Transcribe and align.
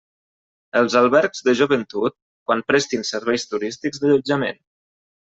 Els 0.79 0.93
albergs 1.01 1.43
de 1.49 1.53
joventut, 1.59 2.15
quan 2.51 2.63
prestin 2.71 3.05
serveis 3.11 3.47
turístics 3.53 4.03
d'allotjament. 4.05 4.59